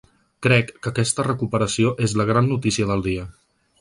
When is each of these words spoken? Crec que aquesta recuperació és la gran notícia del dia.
Crec 0.45 0.69
que 0.85 0.91
aquesta 0.93 1.25
recuperació 1.27 1.93
és 2.07 2.17
la 2.23 2.27
gran 2.31 2.51
notícia 2.55 2.89
del 2.93 3.05
dia. 3.11 3.29